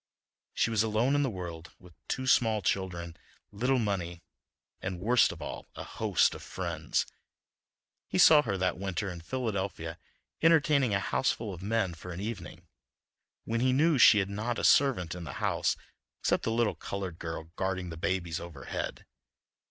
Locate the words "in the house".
15.13-15.75